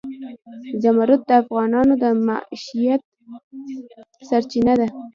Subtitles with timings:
[0.81, 3.01] زمرد د افغانانو د معیشت
[4.27, 4.87] سرچینه ده.